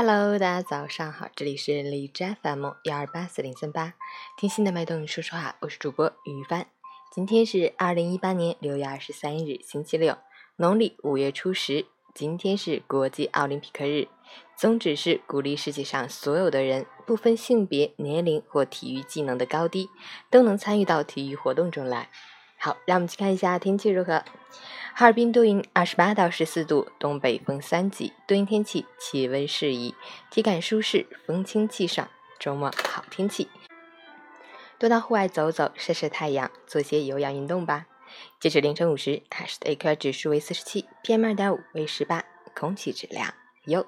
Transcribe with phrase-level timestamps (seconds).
[0.00, 3.94] Hello，大家早上好，这里是荔枝 FM 幺二八四零三八，
[4.38, 6.68] 听心的脉动说说话，我是主播于帆。
[7.12, 10.16] 今天是二零一八年六月二十三日，星期六，
[10.54, 11.86] 农历五月初十。
[12.14, 14.06] 今天是国际奥林匹克日，
[14.56, 19.90] 宗旨是鼓励世界上所有的人，不分性别、年龄或体育技能的高低，
[20.30, 22.08] 都能参与到体育活动中来。
[22.58, 24.24] 好，让我们去看一下天气如何。
[24.94, 29.94] 哈尔滨多云，二十八到十四度，东北风三级，多云天气，气温适宜，
[30.28, 32.08] 体感舒适，风清气爽。
[32.40, 33.48] 周末好天气，
[34.76, 37.86] 多到户外走走，晒晒太阳，做些有氧运动吧。
[38.40, 43.32] 截止凌晨五时，海市的 AQI 指数为四十七，PM 二点五为十八，空气质量
[43.66, 43.86] 优。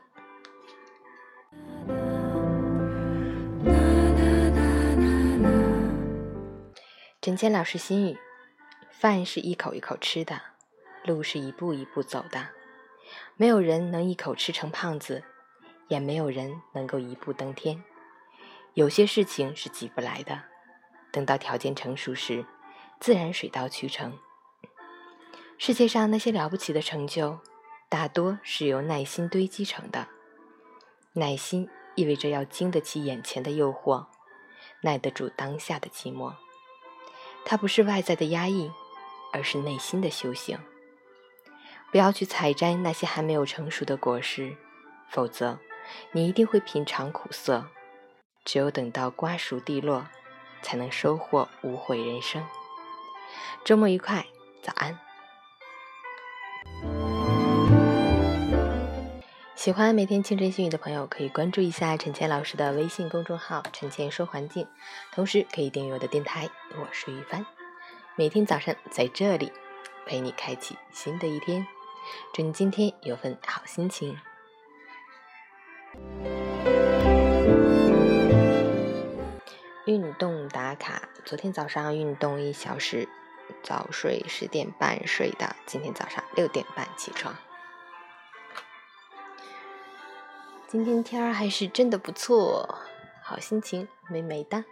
[7.21, 8.17] 陈谦老师心语。
[9.01, 10.39] 饭是一口一口吃的，
[11.07, 12.49] 路是一步一步走的。
[13.35, 15.25] 没有人能一口吃成胖子，
[15.89, 17.83] 也没有人能够一步登天。
[18.75, 20.43] 有些事情是急不来的，
[21.11, 22.45] 等到条件成熟时，
[23.01, 24.19] 自然水到渠成。
[25.57, 27.39] 世界上那些了不起的成就，
[27.89, 30.09] 大多是由耐心堆积成的。
[31.15, 34.09] 耐心意味着要经得起眼前的诱惑，
[34.83, 36.35] 耐得住当下的寂寞。
[37.47, 38.71] 它不是外在的压抑。
[39.33, 40.59] 而是内心的修行。
[41.91, 44.57] 不要去采摘那些还没有成熟的果实，
[45.09, 45.59] 否则
[46.13, 47.67] 你一定会品尝苦涩。
[48.45, 50.07] 只有等到瓜熟蒂落，
[50.63, 52.47] 才能收获无悔人生。
[53.65, 54.27] 周末愉快，
[54.63, 54.99] 早安！
[59.55, 64.67] 喜欢每天清晨心语的朋友，可以关注一下陈倩老师的微信公众号“陈倩说环境”，
[65.13, 66.49] 同时可以订阅我的电台。
[66.79, 67.45] 我是于帆。
[68.17, 69.53] 每天早上在这里
[70.05, 71.67] 陪你开启新的一天，
[72.35, 74.19] 祝你今天有份好心情。
[79.87, 83.09] 运动打卡，昨天早上运动一小时，
[83.63, 87.35] 早睡十点半睡的，今天早上六点半起床。
[90.67, 92.79] 今天天儿还是真的不错，
[93.23, 94.65] 好心情美美的。